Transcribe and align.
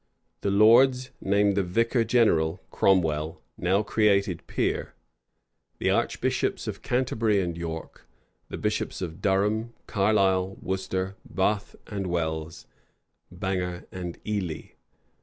The 0.41 0.49
lords 0.49 1.11
named 1.21 1.55
the 1.55 1.61
vicar 1.61 2.03
general, 2.03 2.59
Cromwell, 2.71 3.39
now 3.55 3.83
created 3.83 4.47
peer, 4.47 4.95
the 5.77 5.91
archbishops 5.91 6.65
of 6.65 6.81
Canterbury 6.81 7.39
and 7.39 7.55
York, 7.55 8.07
the 8.49 8.57
bishops 8.57 9.03
of 9.03 9.21
Durham, 9.21 9.73
Carlisle, 9.85 10.57
Worcester, 10.59 11.17
Bath 11.23 11.75
and 11.85 12.07
Wells, 12.07 12.65
Bangor, 13.29 13.85
and 13.91 14.17
Ely. 14.27 14.69